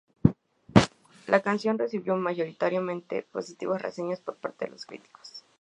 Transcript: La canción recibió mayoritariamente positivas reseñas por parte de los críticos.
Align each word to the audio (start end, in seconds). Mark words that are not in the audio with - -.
La 1.27 1.43
canción 1.43 1.77
recibió 1.77 2.15
mayoritariamente 2.15 3.21
positivas 3.31 3.83
reseñas 3.83 4.19
por 4.19 4.35
parte 4.35 4.65
de 4.65 4.71
los 4.71 4.87
críticos. 4.87 5.43